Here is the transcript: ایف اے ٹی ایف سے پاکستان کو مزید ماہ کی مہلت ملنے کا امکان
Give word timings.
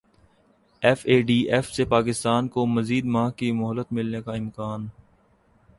ایف 0.81 1.01
اے 1.05 1.21
ٹی 1.21 1.37
ایف 1.51 1.69
سے 1.71 1.85
پاکستان 1.87 2.47
کو 2.47 2.65
مزید 2.67 3.05
ماہ 3.07 3.29
کی 3.29 3.51
مہلت 3.51 3.93
ملنے 3.93 4.21
کا 4.21 4.33
امکان 4.33 4.87